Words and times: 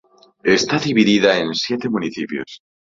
Está 0.57 0.79
dividida 0.79 1.37
en 1.37 1.53
siete 1.53 1.87
municipios. 1.87 2.63